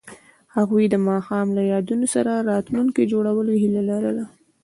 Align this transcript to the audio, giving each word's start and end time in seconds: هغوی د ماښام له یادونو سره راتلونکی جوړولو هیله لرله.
هغوی 0.55 0.85
د 0.89 0.95
ماښام 1.07 1.47
له 1.57 1.61
یادونو 1.73 2.05
سره 2.15 2.33
راتلونکی 2.51 3.09
جوړولو 3.11 3.51
هیله 3.61 3.81
لرله. 3.89 4.25